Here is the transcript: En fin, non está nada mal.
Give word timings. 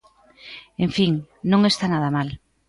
En 0.85 0.91
fin, 0.97 1.11
non 1.51 1.61
está 1.71 1.85
nada 1.89 2.09
mal. 2.17 2.29